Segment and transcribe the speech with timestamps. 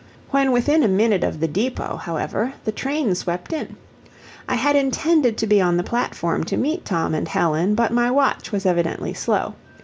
[0.31, 3.75] When within a minute of the depot, however, the train swept in.
[4.49, 8.09] I had intended to be on the platform to meet Tom and Helen, but my
[8.09, 9.53] watch was evidently slow.